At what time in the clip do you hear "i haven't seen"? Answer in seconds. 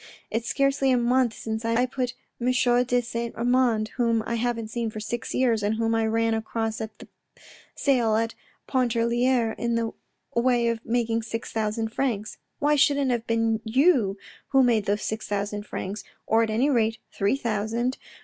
4.25-4.89